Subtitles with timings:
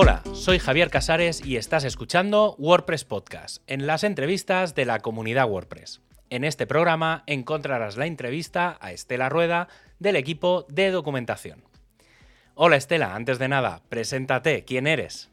[0.00, 5.50] Hola, soy Javier Casares y estás escuchando WordPress Podcast, en las entrevistas de la comunidad
[5.50, 6.00] WordPress.
[6.30, 9.66] En este programa encontrarás la entrevista a Estela Rueda
[9.98, 11.64] del equipo de documentación.
[12.54, 15.32] Hola Estela, antes de nada, preséntate, ¿quién eres?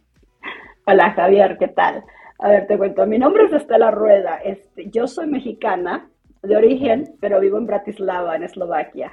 [0.87, 2.03] Hola Javier, ¿qué tal?
[2.39, 6.09] A ver, te cuento, mi nombre es Estela Rueda, este, yo soy mexicana
[6.41, 9.11] de origen, pero vivo en Bratislava, en Eslovaquia.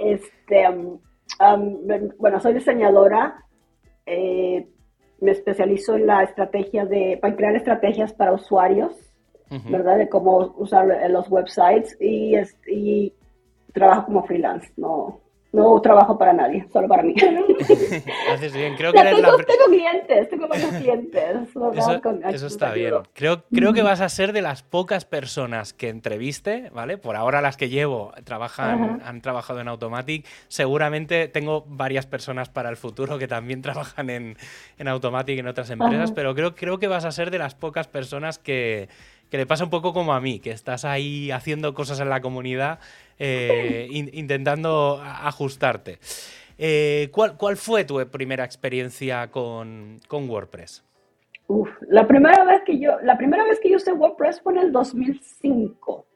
[0.00, 0.98] este, um,
[1.38, 3.44] um, bueno, soy diseñadora,
[4.06, 4.68] eh,
[5.20, 8.94] me especializo en la estrategia de, para crear estrategias para usuarios,
[9.70, 9.98] ¿verdad?
[9.98, 12.34] De cómo usar los websites y,
[12.66, 13.12] y
[13.72, 15.20] trabajo como freelance, no,
[15.54, 17.14] no trabajo para nadie, solo para mí.
[18.32, 19.44] Haces bien, creo que eres tengo, la...
[19.44, 21.36] tengo clientes, tengo varios clientes.
[22.34, 22.94] Eso, está bien.
[23.12, 26.98] Creo, creo que vas a ser de las pocas personas que entreviste, ¿vale?
[26.98, 30.26] Por ahora las que llevo trabajan, han trabajado en Automatic.
[30.48, 34.36] Seguramente tengo varias personas para el futuro que también trabajan en,
[34.76, 37.86] en Automatic en otras empresas, pero creo, creo que vas a ser de las pocas
[37.86, 38.88] personas que,
[39.34, 42.20] que le pasa un poco como a mí, que estás ahí haciendo cosas en la
[42.20, 42.78] comunidad
[43.18, 45.98] eh, intentando ajustarte.
[46.56, 50.84] Eh, ¿cuál, ¿cuál, fue tu primera experiencia con, con WordPress?
[51.48, 54.60] Uf, la primera vez que yo, la primera vez que yo usé WordPress fue en
[54.60, 56.06] el 2005,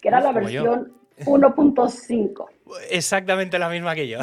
[0.00, 0.92] que era la versión
[1.24, 2.46] 1.5.
[2.88, 4.20] Exactamente la misma que yo.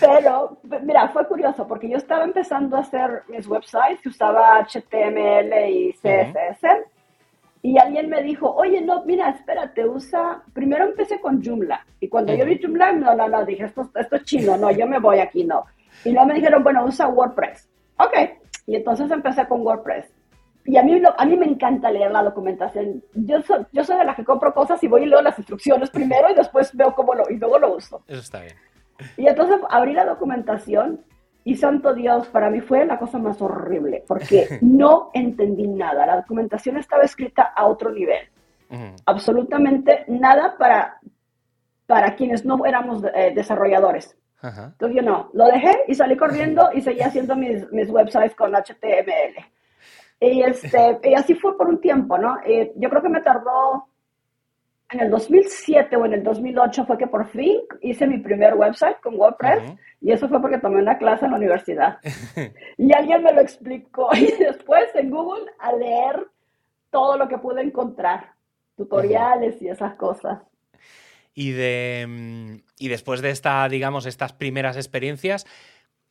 [0.00, 5.92] Pero, mira, fue curioso porque yo estaba empezando a hacer mis websites, usaba HTML y
[5.92, 6.93] CSS.
[7.64, 11.82] Y alguien me dijo, oye, no, mira, espérate, usa, primero empecé con Joomla.
[11.98, 14.86] Y cuando yo vi Joomla, no, no, no, dije, esto, esto es chino, no, yo
[14.86, 15.64] me voy aquí, no.
[16.04, 17.66] Y luego me dijeron, bueno, usa WordPress.
[17.96, 18.12] Ok.
[18.66, 20.12] Y entonces empecé con WordPress.
[20.66, 23.02] Y a mí, a mí me encanta leer la documentación.
[23.14, 25.88] Yo soy, yo soy de las que compro cosas y voy y leo las instrucciones
[25.88, 28.02] primero y después veo cómo lo, y luego lo uso.
[28.06, 28.56] Eso está bien.
[29.16, 31.00] Y entonces abrí la documentación
[31.44, 36.06] y santo Dios, para mí fue la cosa más horrible, porque no entendí nada.
[36.06, 38.28] La documentación estaba escrita a otro nivel.
[39.06, 40.98] Absolutamente nada para,
[41.86, 44.16] para quienes no éramos eh, desarrolladores.
[44.42, 48.52] Entonces yo no, lo dejé y salí corriendo y seguí haciendo mis, mis websites con
[48.52, 49.44] HTML.
[50.20, 52.38] Y, este, y así fue por un tiempo, ¿no?
[52.44, 53.88] Eh, yo creo que me tardó
[54.90, 59.00] en el 2007 o en el 2008 fue que por fin hice mi primer website
[59.00, 61.98] con WordPress y eso fue porque tomé una clase en la universidad.
[62.76, 66.26] y alguien me lo explicó y después en Google a leer
[66.90, 68.32] todo lo que pude encontrar,
[68.76, 70.38] tutoriales y esas cosas.
[71.34, 75.46] Y, de, mm, y después de esta, digamos, estas primeras experiencias,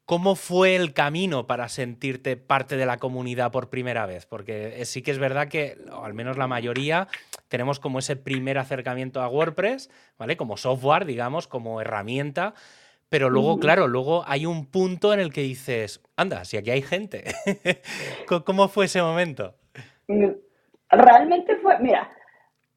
[0.06, 4.26] ¿Cómo fue el camino para sentirte parte de la comunidad por primera vez?
[4.26, 7.08] Porque sí que es verdad que, al menos la mayoría,
[7.48, 10.36] tenemos como ese primer acercamiento a WordPress, ¿vale?
[10.36, 12.54] Como software, digamos, como herramienta.
[13.08, 16.82] Pero luego, claro, luego hay un punto en el que dices, anda, si aquí hay
[16.82, 17.24] gente.
[18.46, 19.56] ¿Cómo fue ese momento?
[20.08, 20.32] Mm,
[20.90, 22.10] realmente fue, mira,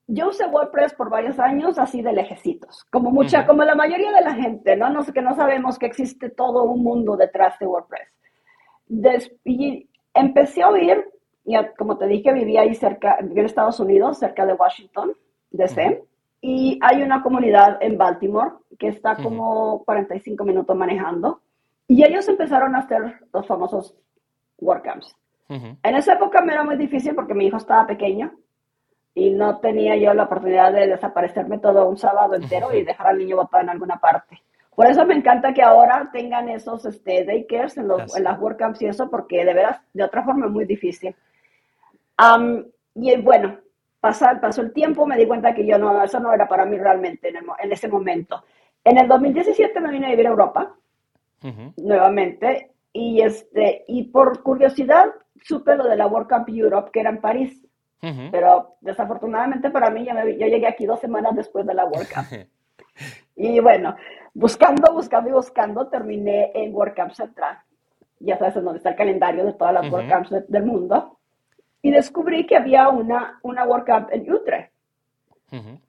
[0.09, 4.21] yo usé WordPress por varios años así de lejecitos, como mucha, como la mayoría de
[4.21, 4.89] la gente, ¿no?
[4.91, 8.09] No sé que no sabemos que existe todo un mundo detrás de WordPress.
[9.45, 11.05] y empecé a oír,
[11.45, 15.13] y como te dije, vivía ahí cerca, en Estados Unidos, cerca de Washington,
[15.51, 16.03] D.C.,
[16.41, 21.41] y hay una comunidad en Baltimore que está como 45 minutos manejando,
[21.89, 23.97] y ellos empezaron a hacer los famosos
[24.59, 25.17] WordCamps.
[25.49, 28.33] En esa época me era muy difícil porque mi hijo estaba pequeño,
[29.17, 33.19] y no tenía yo la oportunidad de desaparecerme todo un sábado entero y dejar al
[33.19, 34.43] niño botado en alguna parte.
[34.75, 38.83] Por eso me encanta que ahora tengan esos este, daycares en, los, en las WordCamps
[38.83, 41.17] y eso, porque de veras, de otra forma es muy difícil.
[42.95, 43.59] y bueno,
[44.01, 46.77] pasó, pasó el tiempo, me di cuenta que yo no, eso no era para mí
[46.77, 48.45] realmente en, en ese momento.
[48.85, 50.75] En el 2017 me vine a vivir a Europa,
[51.79, 55.07] nuevamente, y, este, y por curiosidad
[55.43, 57.66] supe lo de la WordCamp Europe, que era en París.
[58.01, 62.29] Pero desafortunadamente para mí, yo, llegué aquí dos semanas después de la WordCamp.
[63.37, 63.97] y bueno,
[64.33, 67.59] buscando, buscando y buscando, terminé en WordCamp Central.
[68.21, 71.19] Ya sabes, en donde está el calendario de todas las WordCamps del mundo.
[71.83, 74.73] Y descubrí que había una, una WordCamp en Utrecht.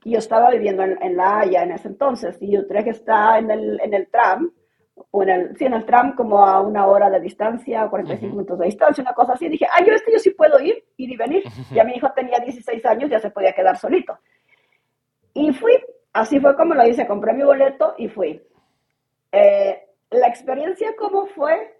[0.04, 2.38] Y yo estaba viviendo en, La Haya en ese entonces.
[2.42, 4.52] Y Utrecht está en el, en el tram
[5.12, 8.60] o en el, sí, en el tram como a una hora de distancia, 45 minutos
[8.60, 9.48] de distancia, una cosa así.
[9.48, 11.44] Dije, ah, yo este yo sí puedo ir, ir y venir.
[11.72, 14.18] Ya mi hijo tenía 16 años, ya se podía quedar solito.
[15.34, 15.74] Y fui,
[16.14, 18.42] así fue como lo hice, compré mi boleto y fui.
[19.32, 21.77] Eh, la experiencia, ¿cómo fue?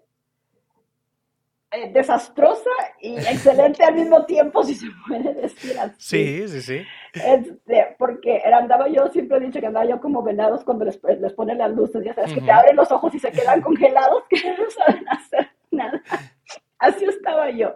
[1.70, 5.94] Eh, desastrosa y excelente al mismo tiempo, si se puede decir así.
[5.98, 6.86] Sí, sí, sí.
[7.12, 11.32] Este, porque andaba yo, siempre he dicho que andaba yo como venados cuando les, les
[11.34, 14.38] ponen las luces, ya sabes, que te abren los ojos y se quedan congelados, que
[14.56, 16.02] no saben hacer nada.
[16.78, 17.74] Así estaba yo.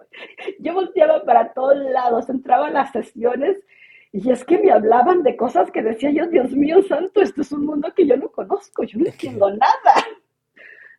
[0.60, 3.58] Yo volteaba para todos lados, entraba a las sesiones
[4.12, 7.52] y es que me hablaban de cosas que decía yo, Dios mío santo, esto es
[7.52, 10.06] un mundo que yo no conozco, yo no entiendo nada.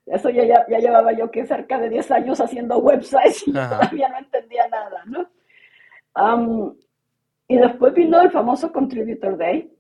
[0.05, 4.17] Eso ya, ya, llevaba yo que cerca de 10 años haciendo websites y todavía no
[4.17, 5.29] entendía nada, ¿no?
[7.47, 9.71] y después vino el famoso Contributor Day.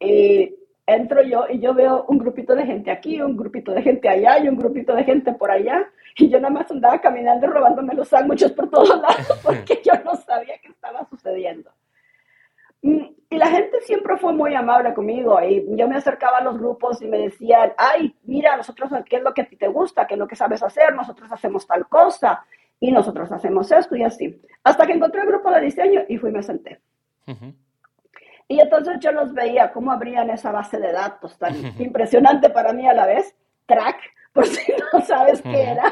[0.00, 0.54] Y
[0.86, 4.38] entro yo y yo veo un grupito de gente aquí, un grupito de gente allá
[4.38, 5.88] y un grupito de gente por allá.
[6.16, 9.92] Y yo nada más andaba caminando y robándome los sándwiches por todos lados porque yo
[10.04, 11.70] no sabía qué estaba sucediendo.
[12.84, 17.00] Y la gente siempre fue muy amable conmigo y yo me acercaba a los grupos
[17.00, 20.06] y me decían, ay, mira, nosotros, ¿qué es lo que a ti te gusta?
[20.06, 20.94] ¿Qué es lo que sabes hacer?
[20.94, 22.44] Nosotros hacemos tal cosa
[22.78, 24.38] y nosotros hacemos esto y así.
[24.62, 26.82] Hasta que encontré el grupo de diseño y fui y me senté.
[28.48, 32.86] Y entonces yo los veía cómo abrían esa base de datos tan impresionante para mí
[32.86, 33.34] a la vez,
[33.64, 33.96] track,
[34.34, 35.90] por si no sabes qué era.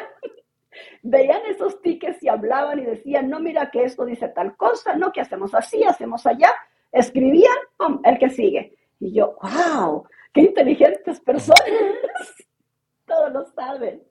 [1.02, 5.10] Veían esos tickets y hablaban y decían, no, mira que esto dice tal cosa, no,
[5.10, 6.52] que hacemos así, hacemos allá
[6.92, 7.56] escribían,
[8.04, 8.76] el que sigue.
[9.00, 11.64] Y yo, wow, qué inteligentes personas.
[13.06, 14.02] Todos lo saben.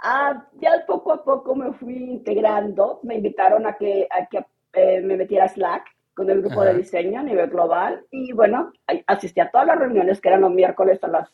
[0.00, 3.00] Ah, ya poco a poco me fui integrando.
[3.02, 5.84] Me invitaron a que, a que eh, me metiera Slack
[6.14, 8.04] con el grupo de diseño a nivel global.
[8.10, 8.72] Y bueno,
[9.06, 11.30] asistí a todas las reuniones que eran los miércoles a las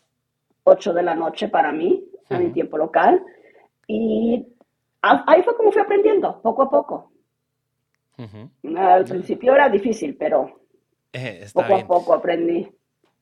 [0.64, 3.24] 8 de la noche para mí, a mi tiempo local.
[3.86, 4.46] Y
[5.00, 7.11] ahí fue como fui aprendiendo, poco a poco.
[8.76, 10.60] Al principio era difícil, pero
[11.12, 12.70] eh, poco a poco aprendí.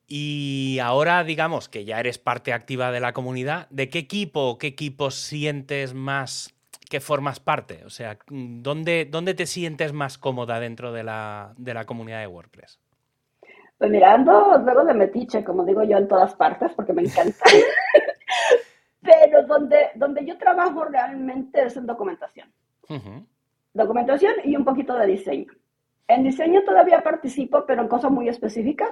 [0.06, 4.68] Y ahora, digamos que ya eres parte activa de la comunidad, ¿de qué equipo, qué
[4.68, 6.52] equipo sientes más
[6.88, 7.84] que formas parte?
[7.84, 12.26] O sea, ¿dónde, dónde te sientes más cómoda dentro de la, de la comunidad de
[12.26, 12.80] WordPress?
[13.78, 17.44] Pues mirando luego de metiche, como digo yo, en todas partes, porque me encanta.
[19.00, 22.52] Pero donde, donde yo trabajo realmente es en documentación
[23.72, 25.52] documentación y un poquito de diseño.
[26.08, 28.90] En diseño todavía participo, pero en cosas muy específicas.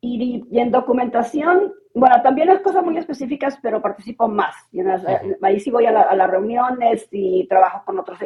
[0.00, 4.54] y, en documentación, bueno, también es cosas muy específicas, pero participo más.
[5.42, 8.18] Ahí sí voy a, las reuniones y trabajo con otros,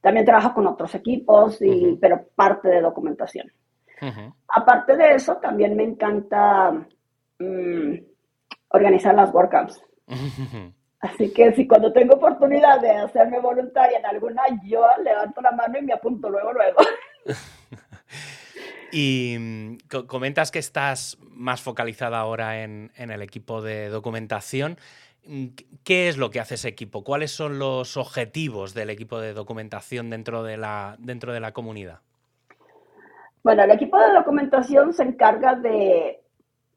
[0.00, 3.50] también trabajo con otros equipos, y, pero parte de documentación.
[4.48, 6.72] Aparte de eso, también me encanta
[7.38, 7.94] mm,
[8.70, 9.84] organizar las WordCamps.
[11.00, 15.78] Así que si cuando tengo oportunidad de hacerme voluntaria en alguna, yo levanto la mano
[15.78, 16.78] y me apunto luego, luego.
[18.92, 24.76] y mm, comentas que estás más focalizada ahora en, el equipo de documentación.
[25.24, 25.46] Mm,
[25.84, 27.04] ¿Qué es lo que hace ese equipo?
[27.04, 32.00] ¿Cuáles son los objetivos del equipo de documentación dentro de la, dentro de la comunidad?
[33.44, 36.22] Bueno, el equipo de documentación se encarga de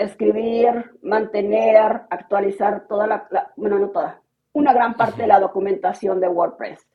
[0.03, 4.21] escribir, mantener, actualizar toda la, bueno, no toda,
[4.53, 6.86] una gran parte de la documentación de WordPress.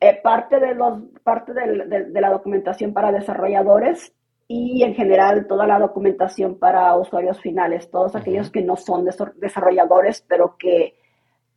[0.00, 4.12] Eh, parte de, los, parte de, la documentación para desarrolladores
[4.48, 9.06] y en general toda la documentación para usuarios finales, todos aquellos que no son
[9.36, 10.98] desarrolladores, pero que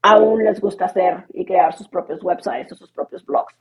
[0.02, 3.56] aún les gusta hacer y crear sus propios websites o sus propios blogs.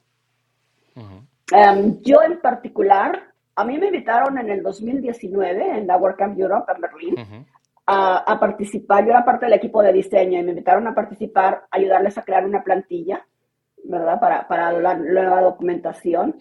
[1.52, 6.70] Em, yo en particular a mí me invitaron en el 2019 en la WordCamp Europe
[6.72, 7.46] en Berlín
[7.86, 9.04] a, participar.
[9.04, 12.44] Yo era parte del equipo de diseño y me invitaron a participar, ayudarles a crear
[12.44, 13.26] una plantilla,
[13.84, 14.20] ¿verdad?
[14.20, 16.36] Para, para la nueva documentación.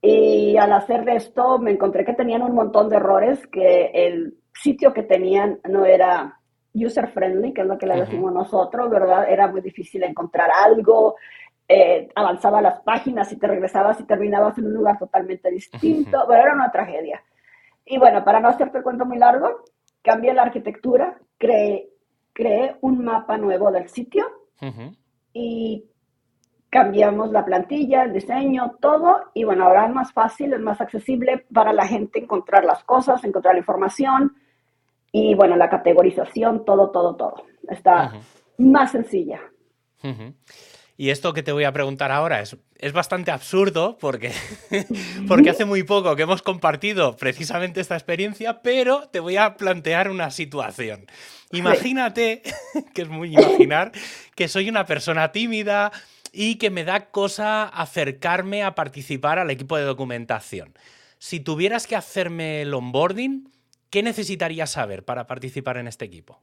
[0.00, 4.92] Y al hacer esto me encontré que tenían un montón de errores, que el sitio
[4.92, 6.38] que tenían no era
[6.72, 9.28] user friendly, que es lo que le decimos nosotros, ¿verdad?
[9.28, 11.16] Era muy difícil encontrar algo,
[11.68, 16.26] eh, avanzaba las páginas y te regresabas y terminabas en un lugar totalmente distinto.
[16.26, 17.22] Bueno, era una tragedia.
[17.84, 19.64] Y bueno, para no hacerte el cuento muy largo,
[20.02, 21.90] cambié la arquitectura, creé,
[22.32, 24.26] creé un mapa nuevo del sitio
[25.32, 25.84] y
[26.70, 29.30] cambiamos la plantilla, el diseño, todo.
[29.34, 33.24] Y bueno, ahora es más fácil, es más accesible para la gente encontrar las cosas,
[33.24, 34.36] encontrar la información.
[35.12, 37.42] Y bueno, la categorización, todo, todo, todo.
[37.68, 38.12] Está
[38.58, 39.40] más sencilla.
[41.00, 44.32] Y esto que te voy a preguntar ahora es, es bastante absurdo porque,
[45.28, 50.10] porque hace muy poco que hemos compartido precisamente esta experiencia, pero te voy a plantear
[50.10, 51.06] una situación.
[51.52, 52.42] Imagínate,
[52.94, 53.92] que es muy imaginar,
[54.34, 55.92] que soy una persona tímida
[56.32, 60.74] y que me da cosa acercarme a participar al equipo de documentación.
[61.20, 63.52] Si tuvieras que hacerme el onboarding,
[63.90, 66.42] ¿qué necesitarías saber para participar en este equipo?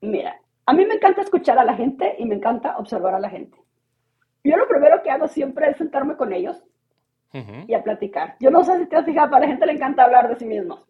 [0.00, 3.30] Mira, a mí me encanta escuchar a la gente y me encanta observar a la
[3.30, 3.58] gente.
[4.44, 6.62] Yo lo primero que hago siempre es sentarme con ellos
[7.66, 8.36] y a platicar.
[8.40, 10.44] Yo no sé si te has fijado, a la gente le encanta hablar de sí
[10.44, 10.84] mismos.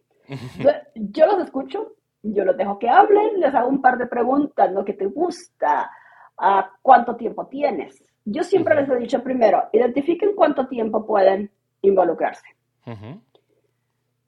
[0.94, 4.84] yo los escucho yo los dejo que hablen, les hago un par de preguntas, lo
[4.84, 5.90] que te gusta,
[6.38, 8.02] a cuánto tiempo tienes.
[8.24, 11.50] Yo siempre les he dicho primero, identifiquen cuánto tiempo pueden
[11.82, 12.46] involucrarse.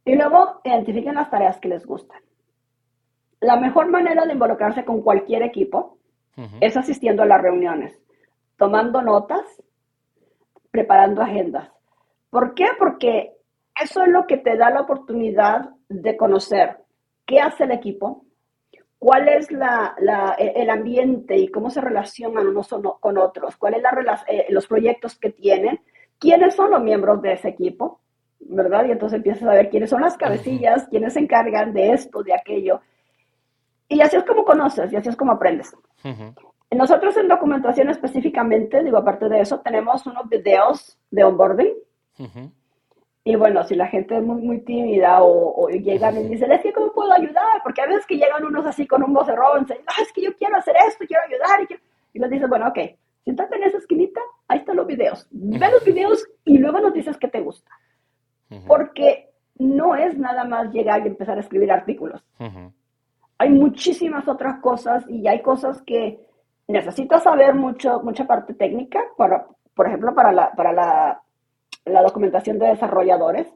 [0.05, 2.21] Y luego identifiquen las tareas que les gustan.
[3.45, 5.99] La mejor manera de involucrarse con cualquier equipo
[6.63, 7.95] es asistiendo a las reuniones,
[8.57, 9.45] tomando notas,
[10.71, 11.71] preparando agendas.
[12.31, 12.69] ¿Por qué?
[12.79, 13.35] Porque
[13.79, 16.79] eso es lo que te da la oportunidad de conocer
[17.27, 18.25] qué hace el equipo,
[18.99, 24.67] cuál es el ambiente y cómo se relacionan unos con otros, cuáles son eh, los
[24.67, 25.81] proyectos que tienen,
[26.19, 28.01] quiénes son los miembros de ese equipo,
[28.41, 28.87] ¿verdad?
[28.87, 32.33] Y entonces empiezas a ver quiénes son las cabecillas, quiénes se encargan de esto, de
[32.33, 32.81] aquello.
[33.89, 35.75] Y así es como conoces y así es como aprendes.
[36.71, 41.75] Nosotros en documentación específicamente, digo, aparte de eso, tenemos unos videos de onboarding.
[43.27, 46.73] Y bueno, si la gente es muy, muy tímida o, llegan y dicen, es que
[46.73, 47.63] ¿cómo puedo ayudar?
[47.63, 50.23] Porque a veces que llegan unos así con un vocerrón, y dicen, ah, es que
[50.23, 51.81] yo quiero hacer esto, quiero ayudar.
[52.13, 52.79] Y, les dices, bueno, ok,
[53.25, 55.27] siéntate en esa esquinita, ahí están los videos.
[55.31, 57.71] Ve los videos y luego nos dices qué te gusta.
[58.67, 62.23] Porque no es nada más llegar y empezar a escribir artículos.
[63.39, 66.21] Hay muchísimas otras cosas y hay cosas que
[66.69, 71.25] necesitas saber mucho, mucha parte técnica, para, por ejemplo, para la, para la
[71.85, 73.47] la documentación de desarrolladores.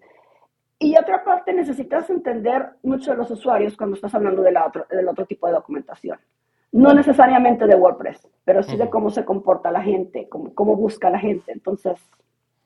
[0.78, 4.87] Y otra parte, necesitas entender mucho de los usuarios cuando estás hablando de la otro,
[4.88, 6.18] del otro tipo de documentación.
[6.70, 11.11] No necesariamente de WordPress, pero sí de cómo se comporta la gente, cómo, cómo busca
[11.11, 11.50] la gente.
[11.50, 11.99] Entonces,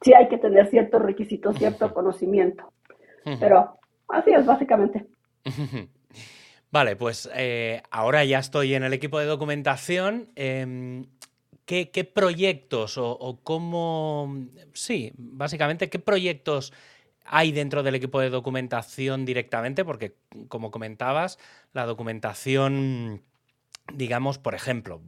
[0.02, 2.72] sí hay que tener ciertos requisitos, cierto conocimiento.
[3.38, 3.78] Pero
[4.08, 5.06] así es, básicamente.
[6.72, 10.30] Vale, pues eh, ahora ya estoy en el equipo de documentación.
[10.36, 11.04] Em,
[11.66, 14.34] ¿qué, proyectos o, cómo,
[14.72, 16.72] sí, básicamente, qué proyectos
[17.26, 19.84] hay dentro del equipo de documentación directamente?
[19.84, 20.16] Porque,
[20.48, 21.38] como comentabas,
[21.74, 23.22] la documentación
[23.94, 25.00] digamos, por ejemplo,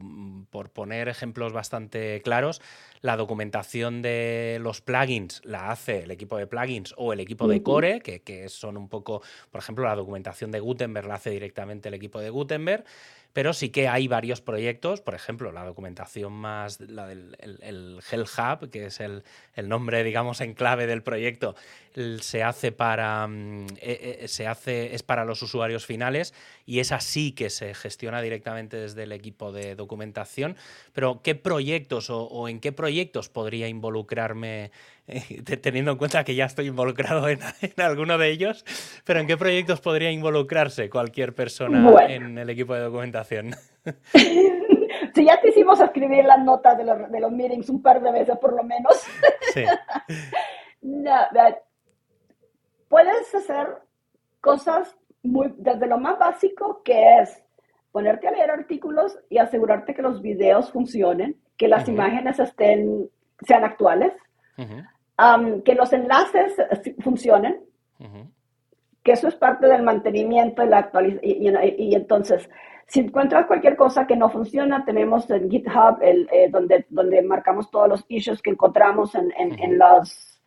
[0.49, 2.61] por poner ejemplos bastante claros,
[3.01, 7.61] la documentación de los plugins la hace el equipo de plugins o el equipo de
[7.61, 11.89] core, que, que, son un poco, por ejemplo, la documentación de Gutenberg la hace directamente
[11.89, 12.85] el equipo de Gutenberg
[13.35, 18.21] pero sí que hay varios proyectos, por ejemplo, la documentación más, la del el, Hell
[18.21, 19.23] Hub, que es el,
[19.61, 21.53] nombre, digamos, en clave del proyecto,
[22.21, 26.33] se hace para mm, e, e, se hace, es para los usuarios finales
[26.65, 30.55] y es así que se gestiona directamente desde el equipo de documentación.
[30.93, 34.71] Pero, ¿qué proyectos o en qué proyectos podría involucrarme
[35.61, 37.39] teniendo en cuenta que ya estoy involucrado en,
[37.77, 38.65] alguno de ellos,
[39.05, 43.55] pero ¿en qué proyectos podría involucrarse cualquier persona en el equipo de documentación?
[44.13, 48.11] si ya te hicimos escribir las notas de los, de los meetings un par de
[48.11, 48.93] veces por lo menos.
[49.53, 49.63] Sí.
[52.89, 53.67] puedes hacer
[54.41, 54.93] cosas
[55.23, 57.41] muy, desde lo más básico que es
[57.93, 63.09] ponerte a leer artículos y asegurarte que los videos funcionen, que las imágenes estén,
[63.47, 64.11] sean actuales
[65.63, 66.55] que los enlaces
[66.99, 67.61] funcionen,
[69.03, 71.57] que eso es parte del mantenimiento y la actualización.
[71.77, 72.49] Y, entonces,
[72.87, 77.69] si encuentras cualquier cosa que no funciona, tenemos en GitHub el, eh, donde, donde marcamos
[77.69, 80.41] todos los issues que encontramos en, en, en los,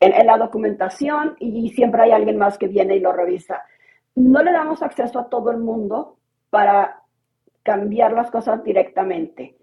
[0.00, 3.62] en, la documentación y siempre hay alguien más que viene y lo revisa.
[4.16, 6.16] No le damos acceso a todo el mundo
[6.50, 7.02] para
[7.62, 9.56] cambiar las cosas directamente.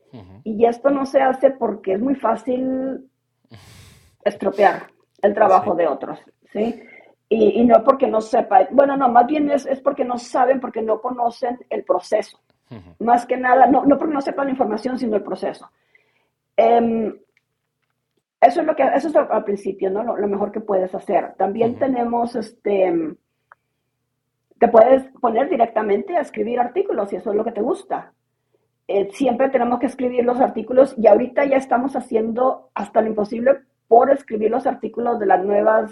[0.43, 3.07] Y esto no se hace porque es muy fácil
[4.27, 4.87] estropear
[5.21, 6.19] el trabajo de otros,
[6.51, 6.81] ¿sí?
[7.29, 11.01] Y, no porque no sepa, bueno, no, más bien es, porque no saben, porque no
[11.01, 12.39] conocen el proceso.
[12.99, 15.69] Más que nada, no, no porque no sepan la información, sino el proceso.
[16.55, 17.13] Em,
[18.39, 20.03] eso es lo que, eso es al principio, ¿no?
[20.03, 21.33] Lo, mejor que puedes hacer.
[21.37, 23.15] También tenemos, este,
[24.57, 28.13] te puedes poner directamente a escribir artículos si eso es lo que te gusta.
[28.87, 33.63] Eh, siempre tenemos que escribir los artículos y ahorita ya estamos haciendo hasta lo imposible
[33.87, 35.91] por escribir los artículos de las nuevas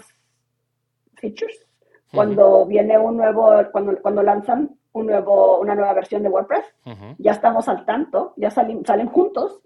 [1.14, 1.66] features.
[2.12, 6.64] Cuando viene un nuevo, cuando, cuando lanzan un nuevo, una nueva versión de WordPress,
[7.18, 9.60] ya estamos al tanto, ya salen, salen juntos,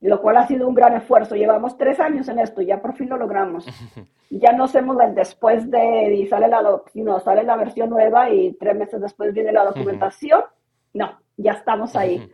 [0.00, 1.34] lo cual ha sido un gran esfuerzo.
[1.34, 3.66] Llevamos tres años en esto, ya por fin lo logramos.
[4.30, 6.62] Ya no hacemos el después de, y sale la,
[6.94, 10.42] no, sale la versión nueva y tres meses después viene la documentación.
[10.92, 12.30] No, ya estamos ahí.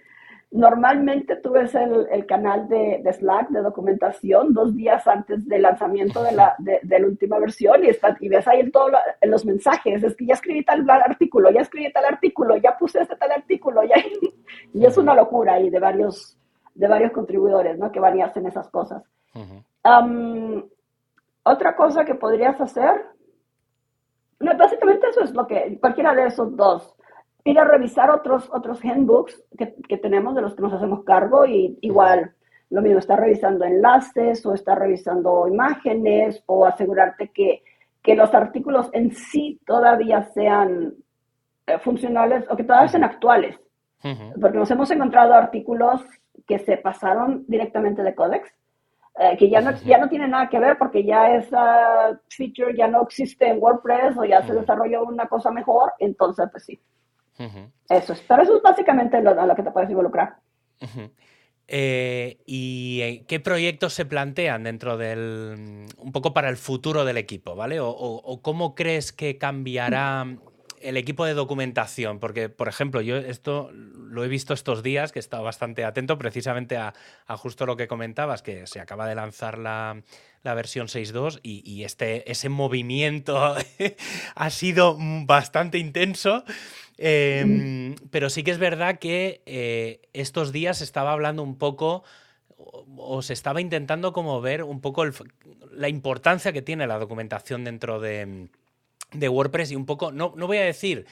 [0.52, 6.32] Normalmente tú ves el, canal de, Slack de documentación dos días antes del lanzamiento de
[6.32, 8.90] la, de, la última versión y, está, y ves ahí en todos
[9.22, 13.14] los mensajes, es que ya escribí tal artículo, ya escribí tal artículo, ya puse este
[13.14, 13.94] tal artículo, ya,
[14.74, 16.36] y es una locura ahí de varios,
[16.74, 17.92] de varios contribuidores ¿no?
[17.92, 19.04] que van y hacen esas cosas.
[21.44, 23.06] otra cosa que podrías hacer,
[24.40, 26.96] no, básicamente eso es lo que, cualquiera de esos dos
[27.44, 31.46] ir a revisar otros, otros handbooks que, que, tenemos de los que nos hacemos cargo
[31.46, 32.34] y igual
[32.70, 37.64] lo mismo, estar revisando enlaces o estar revisando imágenes o asegurarte que,
[38.00, 40.94] que los artículos en sí todavía sean
[41.66, 43.58] eh, funcionales o que todavía sean actuales.
[44.40, 46.02] Porque nos hemos encontrado artículos
[46.46, 48.50] que se pasaron directamente de Codex,
[49.18, 52.88] eh, que ya no, ya no tiene nada que ver porque ya esa feature ya
[52.88, 56.80] no existe en WordPress o ya se desarrolló una cosa mejor, entonces pues sí.
[57.38, 58.20] Eso es.
[58.26, 60.36] Pero eso es básicamente lo, a lo que te puedes involucrar.
[61.68, 65.86] Eh, ¿Y qué proyectos se plantean dentro del.
[65.96, 67.78] un poco para el futuro del equipo, ¿vale?
[67.80, 70.26] o cómo crees que cambiará
[70.80, 75.18] el equipo de documentación, porque, por ejemplo, yo esto lo he visto estos días, que
[75.18, 76.94] he estado bastante atento precisamente a,
[77.36, 80.02] justo lo que comentabas, que se acaba de lanzar la,
[80.42, 83.56] versión 6.2 y, este, ese movimiento
[84.34, 86.44] ha sido bastante intenso.
[87.02, 92.04] Em, pero sí que es verdad que eh, estos días se estaba hablando un poco
[92.96, 95.04] o, se estaba intentando como ver un poco
[95.72, 98.48] la importancia que tiene la documentación dentro de,
[99.12, 101.06] de WordPress y un poco, no, no voy a decir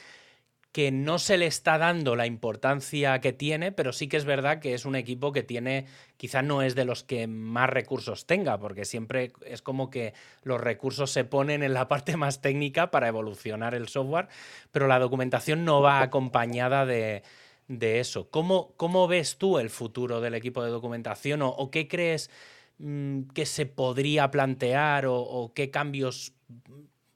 [0.71, 4.59] que no se le está dando la importancia que tiene, pero sí que es verdad
[4.59, 8.59] que es un equipo que tiene, quizá no es de los que más recursos tenga,
[8.59, 10.13] porque siempre es como que
[10.43, 14.27] los recursos se ponen en la parte más técnica para evolucionar el software,
[14.71, 17.23] pero la documentación no va acompañada de,
[17.67, 18.29] eso.
[18.29, 22.29] ¿Cómo, ¿Cómo, ves tú el futuro del equipo de documentación o, qué crees
[22.77, 26.33] mm, que se podría plantear o, o qué cambios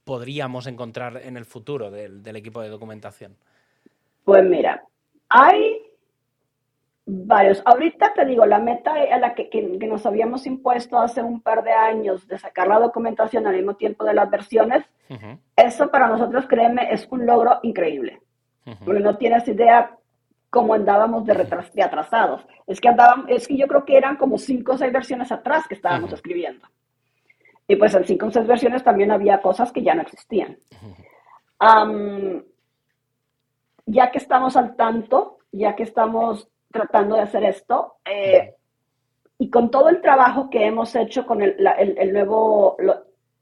[0.03, 3.35] podríamos encontrar en el futuro del, equipo de documentación?
[4.23, 4.83] Pues mira,
[5.29, 5.81] hay
[7.05, 7.61] varios.
[7.65, 9.49] Ahorita te digo, la meta a la que,
[9.87, 14.05] nos habíamos impuesto hace un par de años de sacar la documentación al mismo tiempo
[14.05, 14.83] de las versiones,
[15.55, 18.21] eso para nosotros, créeme, es un logro increíble.
[18.85, 19.97] Porque no tienes idea
[20.49, 21.33] cómo andábamos de,
[21.73, 22.45] de, atrasados.
[22.67, 25.67] Es que andábamos, es que yo creo que eran como cinco o seis versiones atrás
[25.67, 26.67] que estábamos escribiendo.
[27.67, 30.57] Y pues en cinco o seis versiones también había cosas que ya no existían.
[33.85, 38.55] ya que estamos al tanto, ya que estamos tratando de hacer esto, eh,
[39.37, 41.57] y con todo el trabajo que hemos hecho con el,
[42.13, 42.77] nuevo,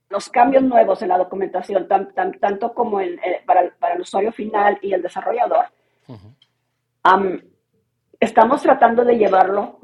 [0.10, 5.01] los cambios nuevos en la documentación, tanto como eh, para, el, usuario final y el
[5.01, 5.65] desarrollador,
[8.19, 9.80] estamos tratando de llevarlo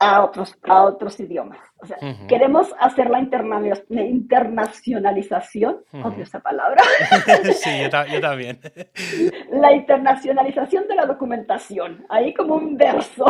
[0.00, 1.58] a otros, a otros idiomas.
[1.78, 6.80] O sea, queremos hacer la internacionalización, odio esa palabra.
[7.52, 8.60] sí, yo, también.
[9.50, 13.26] la internacionalización de la documentación, ahí como un verso.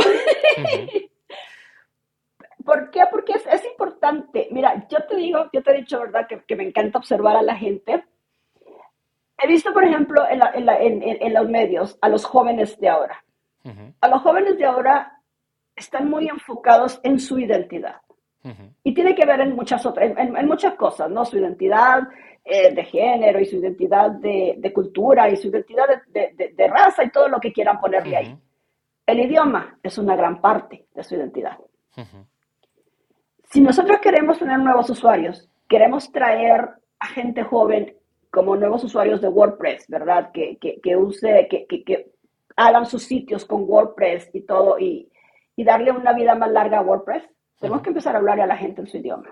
[2.65, 3.05] ¿Por qué?
[3.11, 4.49] Porque es, es, importante.
[4.51, 7.43] Mira, yo te digo, yo te he dicho, ¿verdad?, que, que me encanta observar a
[7.43, 8.05] la gente.
[9.39, 13.25] He visto, por ejemplo, en, en, en, en los medios, a los jóvenes de ahora.
[14.01, 15.18] A los jóvenes de ahora
[15.79, 17.97] están muy enfocados en su identidad.
[18.83, 21.25] Y tiene que ver en muchas, otras, en, muchas cosas, ¿no?
[21.27, 22.09] Su identidad
[22.43, 27.29] eh, de género y su identidad de, cultura y su identidad de, raza y todo
[27.29, 28.39] lo que quieran ponerle ahí.
[29.07, 31.59] El idioma es una gran parte de su identidad.
[33.51, 37.95] Si nosotros queremos tener nuevos usuarios, queremos traer a gente joven
[38.31, 40.31] como nuevos usuarios de WordPress, ¿verdad?
[40.33, 42.13] Que, que use, que, que,
[42.57, 45.11] hagan sus sitios con WordPress y todo, y,
[45.59, 47.25] y darle una vida más larga a WordPress,
[47.59, 49.29] tenemos que empezar a hablarle a la gente en su idioma.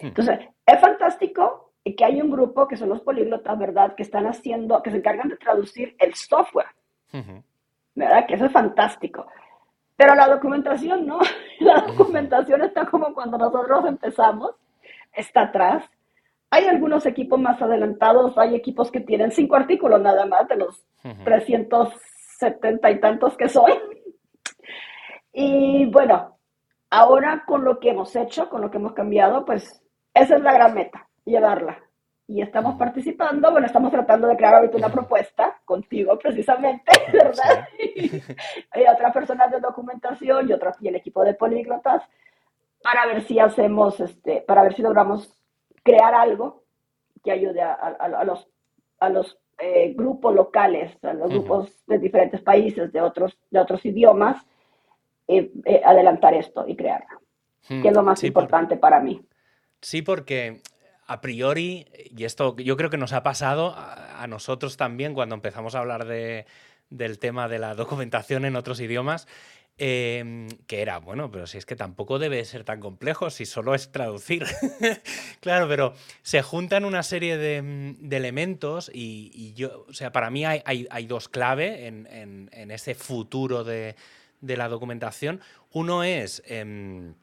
[0.00, 0.06] Hmm.
[0.06, 3.94] Entonces, es fantástico que hay un grupo que son los políglotas, ¿verdad?
[3.94, 6.68] Que están haciendo, que se encargan de traducir el software.
[7.94, 8.26] ¿Verdad?
[8.26, 9.26] Que eso es fantástico.
[9.98, 11.20] Pero la documentación no.
[11.60, 14.52] La documentación está como cuando nosotros empezamos,
[15.12, 15.84] está atrás.
[16.48, 20.82] Hay algunos equipos más adelantados, hay equipos que tienen cinco artículos nada más de los
[21.24, 23.70] 370 y tantos que son.
[25.32, 26.38] Y bueno,
[26.90, 29.82] ahora con lo que hemos hecho, con lo que hemos cambiado, pues
[30.14, 31.78] esa es la gran meta, llevarla.
[32.26, 37.66] Y estamos participando, bueno, estamos tratando de crear ahorita una propuesta contigo precisamente, ¿verdad?
[38.70, 42.04] Hay otras personas de documentación y, otras, y el equipo de políglotas
[42.82, 45.38] para ver si hacemos, este, para ver si logramos
[45.82, 46.62] crear algo
[47.22, 48.48] que ayude a, los,
[48.98, 53.84] a los eh, grupos locales, a los grupos de diferentes países, de otros, de otros
[53.84, 54.44] idiomas,
[55.28, 57.20] eh, eh, adelantar esto y crearlo,
[57.68, 59.20] que es lo hmm, más importante para mí.
[59.80, 60.60] Sí, porque
[61.06, 65.74] a priori, y esto yo creo que nos ha pasado a, nosotros también cuando empezamos
[65.74, 66.46] a hablar de,
[66.90, 69.26] del tema de la documentación en otros idiomas,
[69.78, 73.74] Em, que era, bueno, pero si es que tampoco debe ser tan complejo, si solo
[73.74, 74.44] es traducir.
[75.40, 80.44] claro, pero se juntan una serie de, mm, elementos y, yo, o sea, para mí
[80.44, 83.96] hay, dos claves en, ese futuro de,
[84.42, 85.40] la documentación.
[85.70, 87.14] Uno es em,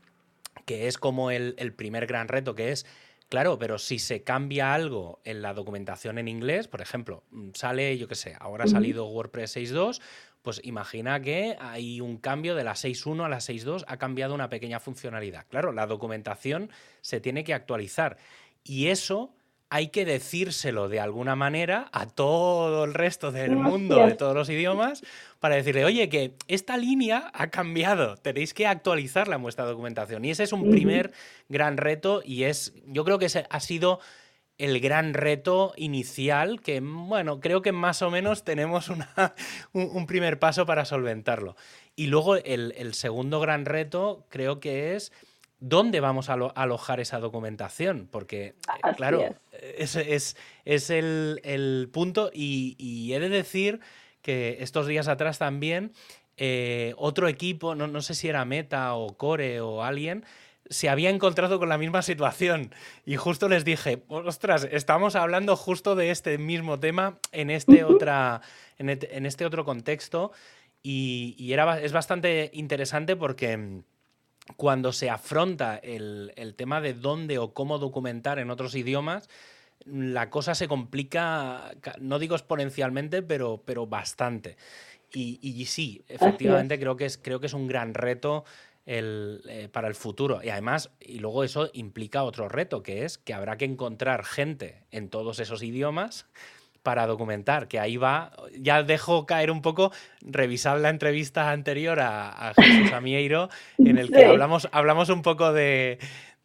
[0.65, 2.85] que es como el, el primer gran reto, que es
[3.29, 7.95] Claro, pero si se cambia algo en la documentación en inglés, por ejemplo, mm, sale,
[7.99, 10.01] yo qué sé, ahora ha salido WordPress 6.2,
[10.41, 14.49] pues imagina que hay un cambio de la 6.1 a la 6.2, ha cambiado una
[14.49, 15.45] pequeña funcionalidad.
[15.47, 18.17] Claro, la documentación se tiene que actualizar
[18.63, 19.35] y eso
[19.69, 24.49] hay que decírselo de alguna manera a todo el resto del mundo, de todos los
[24.49, 25.03] idiomas,
[25.39, 30.25] para decirle, oye, que esta línea ha cambiado, tenéis que actualizarla en vuestra documentación.
[30.25, 31.11] Y ese es un primer
[31.49, 33.99] gran reto y es, yo creo que ese ha sido
[34.57, 38.89] el gran reto inicial, que bueno, creo que más o menos tenemos
[39.73, 41.55] un, primer paso para solventarlo.
[41.95, 45.13] Y luego el, segundo gran reto creo que es
[45.59, 48.55] dónde vamos a, alojar esa documentación, porque eh,
[48.97, 49.35] claro, es,
[49.77, 50.35] es,
[50.89, 53.79] el, punto y, he de decir
[54.21, 55.93] que estos días atrás también
[56.37, 60.25] eh, otro equipo, no, no sé si era Meta o Core o alguien,
[60.69, 62.73] se había encontrado con la misma situación.
[63.05, 68.41] Y justo les dije, ostras, estamos hablando justo de este mismo tema en este, otra,
[68.77, 70.31] en, este otro contexto.
[70.81, 73.81] Y, era, es bastante interesante porque
[74.55, 79.29] cuando se afronta el, tema de dónde o cómo documentar en otros idiomas,
[79.85, 84.57] la cosa se complica, no digo exponencialmente, pero, pero bastante.
[85.11, 88.45] Y, sí, efectivamente creo que, es, creo que es un gran reto
[88.85, 90.41] el, eh, para el futuro.
[90.43, 94.83] Y además, y luego eso implica otro reto, que es que habrá que encontrar gente
[94.91, 96.27] en todos esos idiomas
[96.83, 102.53] para documentar, que ahí va, ya dejo caer un poco, revisar la entrevista anterior a,
[102.55, 105.99] Jesús Amieiro, en el que hablamos, hablamos un poco de,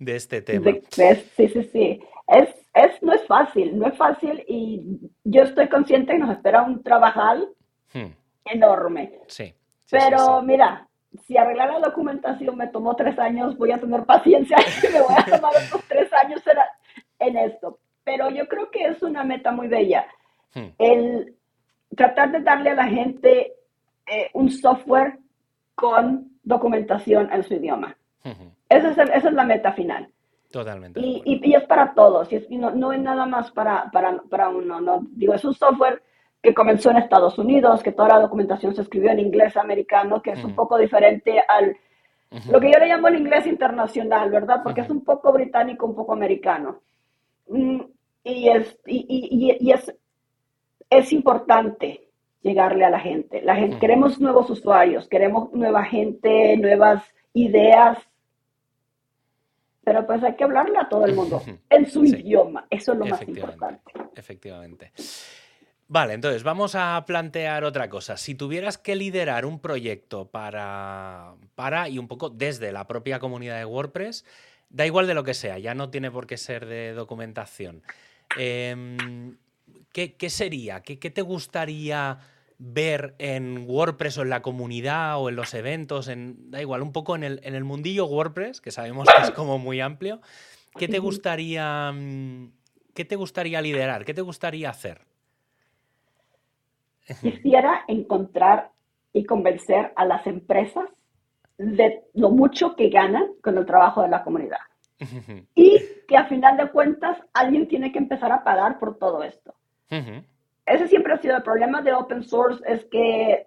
[0.05, 0.73] este tema.
[0.91, 2.01] sí, sí, sí.
[2.27, 4.83] Es, es, no es fácil, no es fácil y
[5.25, 7.49] yo estoy consciente que nos espera un trabajal
[7.93, 8.13] hmm.
[8.47, 9.13] enorme.
[9.27, 9.55] Sí.
[9.91, 10.89] Pero mira,
[11.27, 15.15] si arreglar la documentación me tomó tres años, voy a tener paciencia y me voy
[15.17, 16.43] a tomar estos tres años
[17.19, 17.79] en esto.
[18.05, 20.07] Pero yo creo que es una meta muy bella.
[20.55, 20.69] Hmm.
[20.79, 21.35] El
[21.97, 23.55] tratar de darle a la gente
[24.07, 25.19] eh, un software
[25.75, 27.97] con documentación en su idioma.
[28.69, 30.09] esa, es esa, es la meta final.
[30.51, 31.01] Totalmente.
[31.01, 34.81] Y, y, es para todos, y no, no, es nada más para, para, para uno.
[34.81, 35.05] ¿no?
[35.11, 36.01] Digo, es un software
[36.41, 40.33] que comenzó en Estados Unidos, que toda la documentación se escribió en inglés americano, que
[40.33, 41.77] es un poco diferente al,
[42.51, 44.61] lo que yo le llamo el inglés internacional, ¿verdad?
[44.63, 46.81] Porque es un poco británico, un poco americano.
[47.49, 47.81] Mm,
[48.25, 49.95] y es, y, y, es,
[50.91, 52.09] es importante
[52.43, 53.43] llegarle a la gente.
[53.43, 57.99] La gente Queremos nuevos usuarios, queremos nueva gente, nuevas ideas,
[59.83, 62.67] pero pues hay que hablarle a todo el mundo en su idioma.
[62.71, 63.93] Eso es lo más importante.
[64.15, 64.93] Efectivamente.
[65.87, 68.17] Vale, entonces vamos a plantear otra cosa.
[68.17, 73.59] Si tuvieras que liderar un proyecto para, para y un poco desde la propia comunidad
[73.59, 74.25] de WordPress,
[74.71, 77.83] da igual de lo que sea, ya no tiene por qué ser de documentación.
[78.39, 79.37] Em,
[79.95, 80.83] ¿qué, sería?
[80.83, 82.19] ¿Qué, te gustaría
[82.59, 86.09] ver en WordPress o en la comunidad o en los eventos?
[86.09, 89.31] En, da igual, un poco en el, en el mundillo WordPress, que sabemos que es
[89.31, 90.21] como muy amplio.
[90.77, 92.51] ¿Qué te gustaría, mm,
[92.93, 94.05] qué te gustaría liderar?
[94.05, 95.03] ¿Qué te gustaría hacer?
[97.23, 98.71] quisiera encontrar
[99.13, 100.89] y convencer a las empresas
[101.57, 104.59] de lo mucho que ganan con el trabajo de la comunidad.
[105.55, 105.79] Y
[106.09, 109.55] que a final de cuentas alguien tiene que empezar a pagar por todo esto.
[110.67, 113.47] Ese siempre ha sido el problema de open source, es que,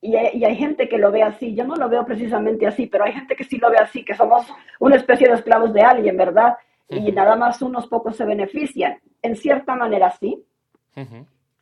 [0.00, 3.12] y hay, gente que lo ve así, yo no lo veo precisamente así, pero hay
[3.12, 4.46] gente que sí lo ve así, que somos
[4.78, 6.56] una especie de esclavos de alguien, ¿verdad?
[6.88, 8.98] Y nada más unos pocos se benefician.
[9.20, 10.44] En cierta manera sí,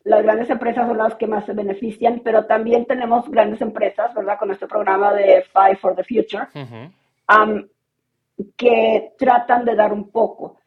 [0.05, 4.39] las grandes empresas son las que más se benefician, pero también tenemos grandes empresas, ¿verdad?
[4.39, 6.47] Con este programa de Five for the Future,
[8.57, 10.59] que tratan de dar un poco.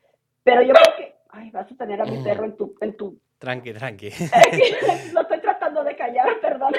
[0.43, 2.75] Pero yo creo que, ay, vas a tener a mi perro en tu...
[2.81, 3.19] En tu...
[3.37, 4.09] Tranqui, tranqui.
[5.13, 6.73] Lo estoy tratando de callar, perdón.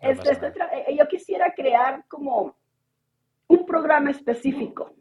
[0.00, 2.56] Este, eh, yo quisiera crear como
[3.48, 4.92] un programa específico,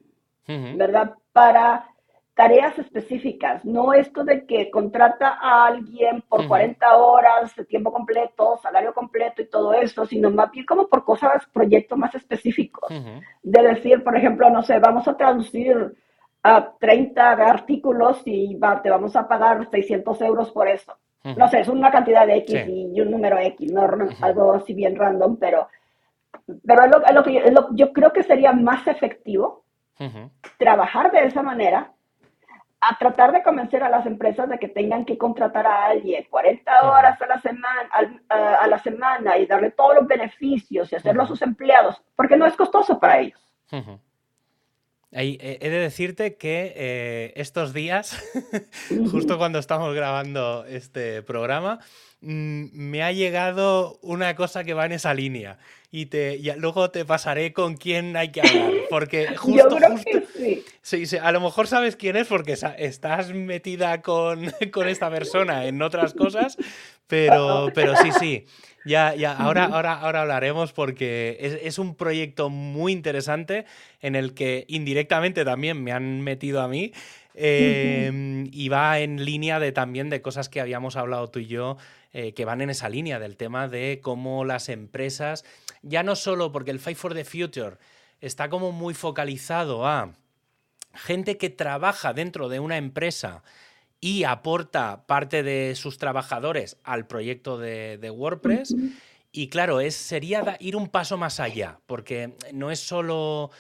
[0.48, 1.14] ¿verdad?
[1.34, 1.88] Para
[2.34, 8.58] tareas específicas, no esto de que contrata a alguien por 40 horas de tiempo completo,
[8.62, 12.90] salario completo y todo eso, sino más bien como por cosas, proyectos más específicos.
[13.42, 15.96] De decir, por ejemplo, no sé, vamos a traducir
[16.56, 20.98] a 30 artículos y va, te vamos a pagar 600 euros por eso.
[21.36, 23.82] No sé, es una cantidad de X y un número X, no
[24.22, 25.68] algo así bien random, pero
[26.66, 29.64] pero es lo, que yo, creo que sería más efectivo
[30.58, 31.92] trabajar de esa manera
[32.80, 36.90] a tratar de convencer a las empresas de que tengan que contratar a alguien 40
[36.90, 37.90] horas a la semana,
[38.30, 42.46] a, la semana y darle todos los beneficios y hacerlo a sus empleados, porque no
[42.46, 43.42] es costoso para ellos.
[45.12, 48.18] Eh, he de decirte que eh, estos días,
[49.12, 51.80] justo cuando estamos grabando este programa,
[52.22, 55.58] me ha llegado una cosa que va en esa línea.
[55.90, 58.72] Y, te, luego te pasaré con quién hay que hablar.
[58.90, 59.70] Porque justo.
[59.70, 61.06] Yo creo que sí.
[61.06, 61.18] sí.
[61.18, 66.14] A lo mejor sabes quién es porque estás metida con, con esta persona en otras
[66.14, 66.58] cosas.
[67.08, 68.46] Pero, pero sí, sí.
[68.88, 73.66] Ya, ya, ahora, ahora, ahora hablaremos porque es, un proyecto muy interesante
[74.02, 76.94] en el que indirectamente también me han metido a mí
[77.38, 81.78] em, y va en línea de también de cosas que habíamos hablado tú y yo
[82.12, 85.46] eh, que van en esa línea del tema de cómo las empresas,
[85.84, 87.78] ya no solo porque el Fight for the Future
[88.22, 90.14] está como muy focalizado a
[90.94, 93.44] gente que trabaja dentro de una empresa
[94.00, 98.76] y aporta parte de sus trabajadores al proyecto de, WordPress.
[99.32, 103.52] Y claro, es, sería ir un paso más allá, porque no es solo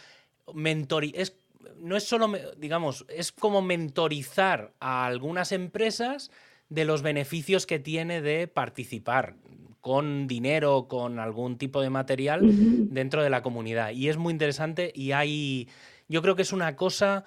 [1.13, 1.35] es,
[1.79, 6.31] no es solo, digamos, es como mentorizar a algunas empresas
[6.69, 9.35] de los beneficios que tiene de participar
[9.81, 12.41] con dinero, con algún tipo de material
[12.91, 13.91] dentro de la comunidad.
[13.91, 15.69] Y es muy interesante y hay,
[16.09, 17.23] yo creo que es una cosa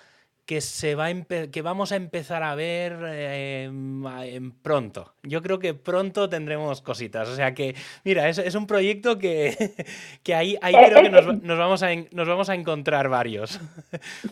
[0.51, 1.07] que, se va
[1.53, 5.15] que vamos a empezar a ver em, pronto.
[5.23, 7.29] Yo creo que pronto tendremos cositas.
[7.29, 9.55] O sea que, mira, es, es un proyecto que,
[10.25, 13.61] que ahí, ahí eh, creo que nos, nos, vamos a, nos vamos a encontrar varios.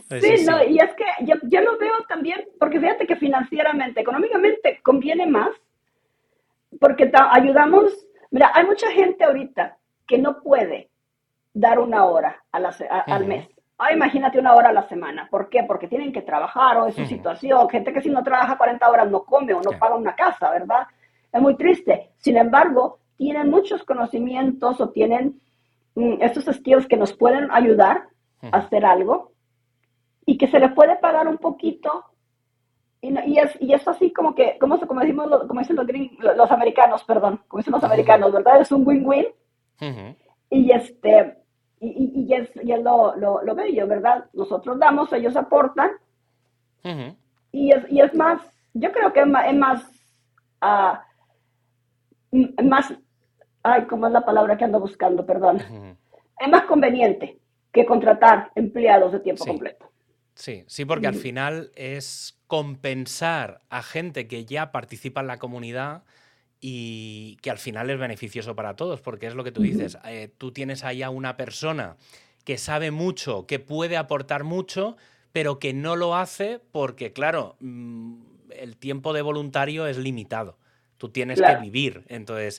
[0.09, 4.01] Pues sí, no, y es que yo, yo lo veo también, porque fíjate que financieramente,
[4.01, 5.51] económicamente conviene más,
[6.81, 7.93] porque ayudamos,
[8.31, 9.77] mira, hay mucha gente ahorita
[10.07, 10.89] que no puede
[11.53, 12.71] dar una hora a la,
[13.07, 15.29] al mes Ah, imagínate una hora a la semana.
[15.31, 15.62] ¿Por qué?
[15.62, 17.69] Porque tienen que trabajar o es su situación.
[17.69, 20.88] Gente que si no trabaja 40 horas no come o no paga una casa, ¿verdad?
[21.33, 22.11] Es muy triste.
[22.17, 25.41] Sin embargo, tienen muchos conocimientos o tienen
[25.95, 28.09] mm, estos skills que nos pueden ayudar
[28.51, 29.33] a hacer algo
[30.27, 32.05] y que se les puede pagar un poquito.
[33.01, 36.51] Y, y, es, y es así como que, como, como decimos, como dicen los, los
[36.51, 38.61] americanos, perdón, como dicen los americanos, ¿verdad?
[38.61, 39.27] Es un win-win.
[40.51, 41.38] Y este,
[41.81, 44.25] y, y, es, y es lo, lo, lo, bello, ¿verdad?
[44.33, 45.91] Nosotros damos, ellos aportan.
[47.53, 48.41] y, es, y es más,
[48.75, 49.91] yo creo que es más, es más,
[52.33, 52.95] uh, más,
[53.62, 55.25] ay, ¿cómo es la palabra que ando buscando?
[55.25, 55.59] Perdón.
[56.41, 57.38] Es más conveniente
[57.73, 59.91] que contratar empleados de tiempo completo.
[60.35, 66.05] Sí, sí, porque al final es compensar a gente que ya participa en la comunidad
[66.61, 70.29] y que al final es beneficioso para todos, porque es lo que tú dices, eh,
[70.38, 71.97] tú tienes ahí a una persona
[72.44, 74.97] que sabe mucho, que puede aportar mucho,
[75.33, 78.16] pero que no lo hace porque, claro, mm,
[78.51, 80.59] el tiempo de voluntario es limitado.
[80.97, 82.03] Tú tienes que vivir.
[82.09, 82.59] Entonces,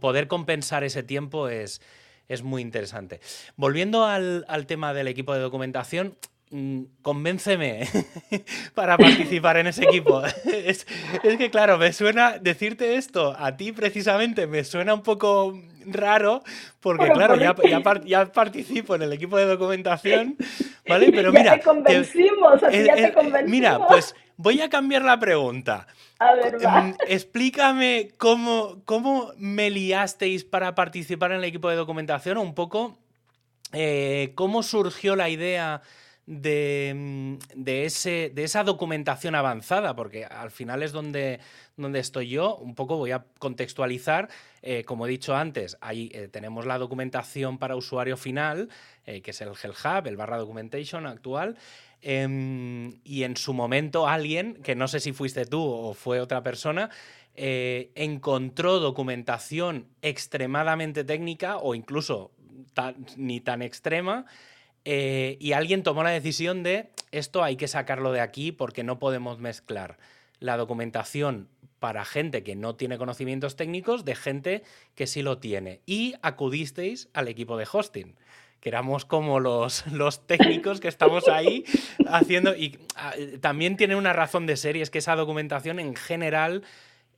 [0.00, 1.80] poder compensar ese tiempo es,
[2.28, 3.20] es muy interesante.
[3.56, 6.14] Volviendo al, al tema del equipo de documentación,
[7.02, 7.86] convénceme
[8.74, 10.22] para participar en ese equipo.
[10.44, 10.86] Es,
[11.36, 16.42] que, claro, me suena decirte esto a ti precisamente, me suena un poco raro,
[16.80, 17.54] porque, claro, ya,
[18.04, 20.36] ya, participo en el equipo de documentación,
[20.86, 21.10] ¿vale?
[21.14, 21.56] Pero mira.
[21.56, 23.50] Te convencimos, ya te convencimos.
[23.50, 25.86] Mira, pues voy a cambiar la pregunta.
[26.18, 32.38] A ver, mm, Explícame cómo, cómo me liasteis para participar en el equipo de documentación,
[32.38, 32.98] un poco
[33.72, 35.82] eh, cómo surgió la idea
[36.30, 41.40] Mm, de, ese, de esa documentación avanzada, porque al final es donde,
[41.78, 42.56] donde estoy yo.
[42.56, 44.28] Un poco voy a contextualizar.
[44.60, 48.68] Eh, como he dicho antes, ahí eh, tenemos la documentación para usuario final,
[49.06, 51.56] eh, que es el Hell Hub, el barra documentation actual.
[52.02, 56.42] Em, y en su momento alguien, que no sé si fuiste tú o fue otra
[56.42, 56.90] persona,
[57.40, 62.32] encontró documentación extremadamente técnica o incluso
[63.16, 64.26] ni tan extrema
[64.90, 68.98] eh, y alguien tomó la decisión de esto hay que sacarlo de aquí porque no
[68.98, 69.98] podemos mezclar
[70.40, 74.62] la documentación para gente que no tiene conocimientos técnicos de gente
[74.94, 75.82] que sí lo tiene.
[75.84, 78.16] Y acudisteis al equipo de hosting,
[78.60, 81.66] que éramos como los, los técnicos que estamos ahí
[82.08, 82.56] haciendo.
[82.56, 86.64] Y ah, también tiene una razón de ser y es que esa documentación en general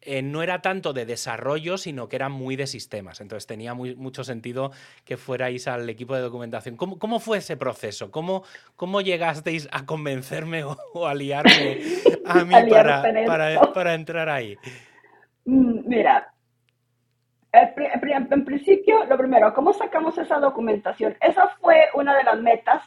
[0.03, 3.21] eh, no era tanto de desarrollo, sino que era muy de sistemas.
[3.21, 4.73] Entonces tenía mucho sentido
[5.05, 6.77] que fuerais al equipo de documentación.
[6.77, 8.11] ¿Cómo, fue ese proceso?
[8.11, 8.43] ¿Cómo,
[8.77, 11.81] ¿Cómo, llegasteis a convencerme o, a liarme
[12.25, 12.55] a mí
[13.27, 14.57] para, para, entrar ahí?
[15.45, 16.33] Mm, mira,
[17.53, 21.17] En principio, lo primero, ¿cómo sacamos esa documentación?
[21.21, 22.83] Esa fue una de las metas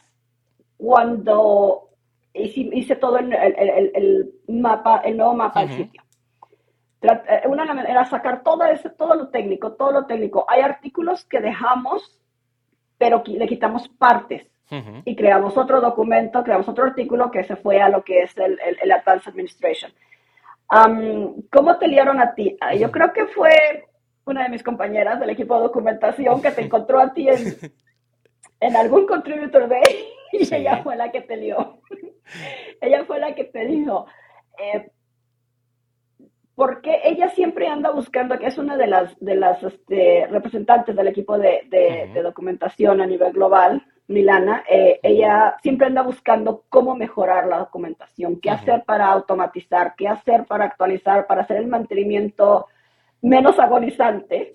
[0.78, 1.90] cuando
[2.34, 6.03] hice, todo el, el, mapa, el nuevo mapa del sitio.
[7.04, 10.46] Eh, una era sacar todo, ese, todo lo técnico, todo lo técnico.
[10.48, 12.20] Hay artículos que dejamos,
[12.98, 14.46] pero le quitamos partes.
[15.04, 18.58] Y creamos otro documento, creamos otro artículo que se fue a lo que es el,
[18.82, 19.92] el, Advanced Administration.
[21.52, 22.56] ¿Cómo te liaron a ti?
[22.80, 23.86] Yo creo que fue
[24.24, 27.54] una de mis compañeras del equipo de documentación que te encontró a ti en,
[28.60, 31.80] en algún contributor day y ella fue la que te lió.
[32.80, 34.06] ella fue la que te dijo,
[34.58, 34.90] eh,
[36.54, 41.08] porque ella siempre anda buscando, que es una de las, de las este, representantes del
[41.08, 47.58] equipo de, documentación a nivel global, Milana, eh, ella siempre anda buscando cómo mejorar la
[47.58, 52.66] documentación, qué hacer para automatizar, qué hacer para actualizar, para hacer el mantenimiento
[53.22, 54.52] menos agonizante.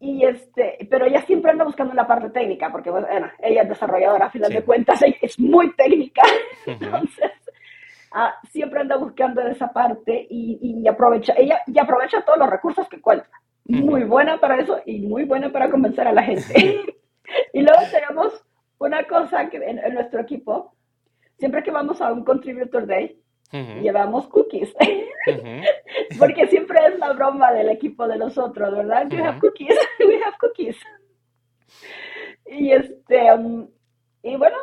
[0.00, 3.06] y este, pero ella siempre anda buscando la parte técnica, porque bueno,
[3.40, 6.22] ella es desarrolladora, a final de cuentas, es muy técnica.
[6.66, 7.32] Entonces,
[8.12, 12.96] Ah, siempre anda buscando esa parte y, aprovecha, ella y aprovecha todos los recursos que
[12.96, 13.30] encuentra.
[13.64, 16.80] Muy buena para eso y muy buena para convencer a la gente.
[17.52, 18.44] y luego tenemos
[18.78, 20.74] una cosa que en, nuestro equipo,
[21.38, 23.20] siempre que vamos a un Contributor Day,
[23.52, 24.74] llevamos cookies.
[26.18, 29.08] Porque siempre es la broma del equipo de nosotros, ¿verdad?
[29.10, 30.76] We have cookies, we have cookies.
[32.46, 33.68] Y este, um,
[34.22, 34.56] y bueno,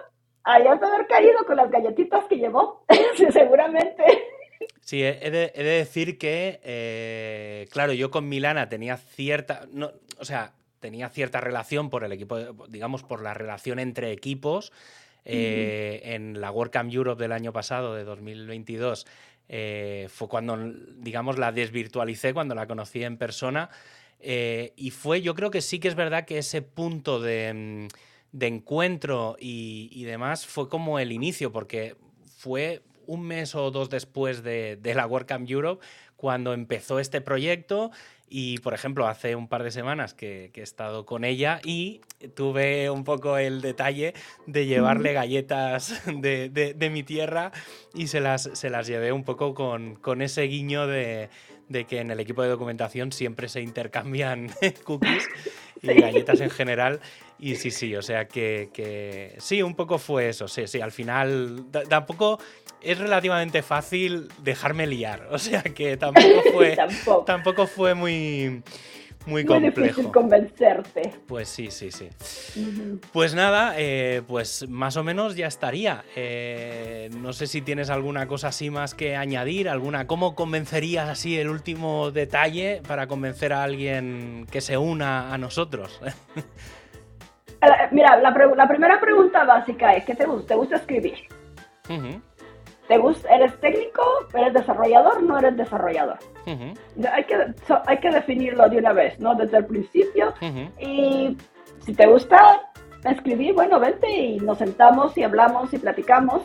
[0.45, 4.03] Ahí has de haber caído con las galletitas que llevó, sí, seguramente.
[4.81, 10.53] Sí, he de, decir que, eh, claro, yo con Milana tenía cierta, no, o sea,
[10.79, 12.37] tenía cierta relación por el equipo,
[12.69, 14.71] digamos, por la relación entre equipos.
[15.27, 19.07] Eh, en la WordCamp Europe del año pasado, de 2022,
[19.49, 20.55] eh, fue cuando,
[20.97, 23.71] digamos, la desvirtualicé, cuando la conocí en persona.
[24.21, 27.87] y fue, yo creo que sí que es verdad que ese punto de...
[28.35, 31.95] De encuentro y, demás fue como el inicio, porque
[32.37, 35.85] fue un mes o dos después de, la WordCamp Europe
[36.17, 37.91] cuando empezó este proyecto
[38.27, 42.01] y, por ejemplo, hace un par de semanas que, he estado con ella y
[42.35, 44.13] tuve un poco el detalle
[44.47, 47.53] de llevarle galletas de, mi tierra
[47.93, 51.29] y se las, se las llevé un poco con, con ese guiño de,
[51.69, 54.51] de que en el equipo de documentación siempre se intercambian
[54.83, 55.27] cookies
[55.81, 56.99] y galletas en general.
[57.37, 61.65] Y sí, sí, o sea que, sí, un poco fue eso, sí, sí, al final
[61.89, 62.39] tampoco
[62.81, 66.77] es relativamente fácil dejarme liar, o sea que tampoco fue,
[67.25, 67.67] tampoco.
[67.67, 68.63] fue muy,
[69.25, 69.81] muy, complejo.
[69.81, 71.11] difícil convencerte.
[71.27, 72.09] Pues sí, sí, sí.
[73.11, 76.05] Pues nada, eh, pues más o menos ya estaría.
[76.15, 80.05] Eh, no sé si tienes alguna cosa así más que añadir, alguna.
[80.05, 85.99] ¿Cómo convencerías así el último detalle para convencer a alguien que se una a nosotros?
[87.91, 88.33] Mira, la,
[88.67, 90.47] primera pregunta básica es, ¿qué te gusta?
[90.47, 91.17] ¿Te gusta escribir?
[92.87, 94.01] ¿Te gusta, ¿Eres técnico?
[94.33, 95.23] ¿Eres desarrollador?
[95.23, 96.17] ¿No eres desarrollador?
[96.45, 97.35] hay, que,
[97.87, 99.35] hay que definirlo de una vez, ¿no?
[99.35, 100.33] Desde el principio.
[100.79, 101.37] Y
[101.79, 102.61] si te gusta
[103.03, 106.43] escribir, bueno, vente y nos sentamos y hablamos y platicamos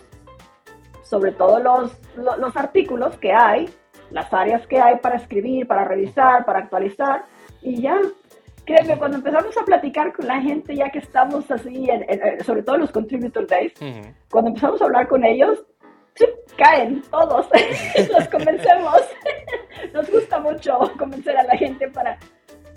[1.02, 3.68] sobre todos los, los artículos que hay,
[4.10, 7.24] las áreas que hay para escribir, para revisar, para actualizar,
[7.62, 7.98] y ya,
[8.64, 11.88] créeme, cuando empezamos a platicar con la gente, ya que estamos así,
[12.44, 13.72] sobre todo los Contributor Days,
[14.30, 15.64] cuando empezamos a hablar con ellos,
[16.56, 17.48] caen todos,
[18.12, 19.00] los convencemos.
[19.94, 22.18] Nos gusta mucho convencer a la gente para...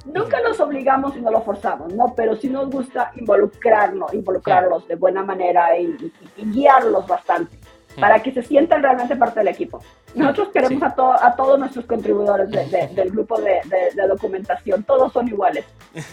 [0.06, 2.14] Nunca los obligamos y no los forzamos, ¿no?
[2.14, 7.58] Pero sí nos gusta involucrarnos, involucrarlos de buena manera y guiarlos bastante
[8.00, 9.82] para que se sientan realmente parte del equipo.
[10.16, 13.62] Nosotros queremos a, a todos nuestros contribuidores del grupo de,
[14.08, 15.66] documentación, todos son iguales.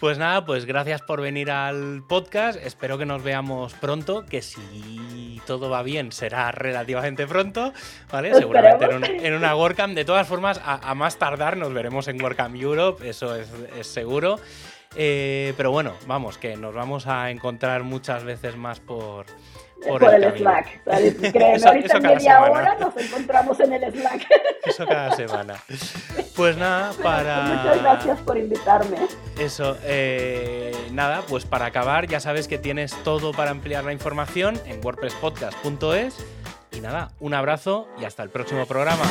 [0.00, 2.58] Pues nada, pues gracias por venir al podcast.
[2.64, 7.74] Espero que nos veamos pronto, que si todo va bien será relativamente pronto,
[8.10, 8.34] ¿vale?
[8.34, 8.86] Seguramente
[9.26, 9.94] en, una WordCamp.
[9.94, 13.50] De todas formas, a, más tardar nos veremos en WordCamp Europe, eso es,
[13.86, 14.40] seguro.
[14.96, 19.26] Eh, pero bueno, vamos, que nos vamos a encontrar muchas veces más por,
[19.86, 20.82] por, el, Slack.
[21.32, 24.26] Créeme, ahorita en media hora nos encontramos en el Slack.
[24.64, 25.54] Eso cada semana.
[26.36, 27.42] Pues nada, para.
[27.42, 28.96] Muchas gracias por invitarme.
[29.38, 34.60] Eso, eh, nada, pues para acabar, ya sabes que tienes todo para ampliar la información
[34.66, 36.24] en wordpresspodcast.es.
[36.72, 39.04] Y nada, un abrazo y hasta el próximo programa.